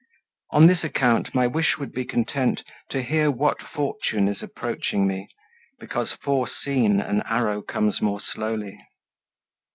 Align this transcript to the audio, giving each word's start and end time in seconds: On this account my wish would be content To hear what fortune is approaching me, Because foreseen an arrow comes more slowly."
On 0.49 0.65
this 0.65 0.83
account 0.83 1.35
my 1.35 1.45
wish 1.45 1.77
would 1.77 1.91
be 1.91 2.05
content 2.05 2.63
To 2.89 3.03
hear 3.03 3.29
what 3.29 3.61
fortune 3.61 4.27
is 4.27 4.41
approaching 4.41 5.05
me, 5.05 5.27
Because 5.79 6.11
foreseen 6.13 6.99
an 6.99 7.21
arrow 7.27 7.61
comes 7.61 8.01
more 8.01 8.19
slowly." 8.19 8.81